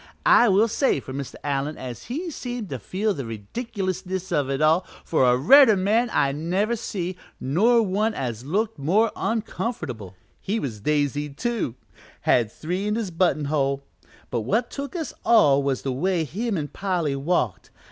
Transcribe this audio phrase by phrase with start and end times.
[0.25, 1.35] I will say for Mr.
[1.43, 6.09] Allen as he seemed to feel the ridiculousness of it all, for a redder man
[6.11, 10.15] I never see, nor one as looked more uncomfortable.
[10.39, 11.75] He was daisied, too
[12.21, 13.83] had three in his button hole;
[14.31, 17.69] but what took us all was the way him an' Polly walked.